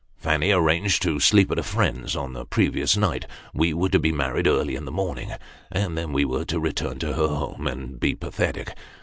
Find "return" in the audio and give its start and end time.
6.59-6.97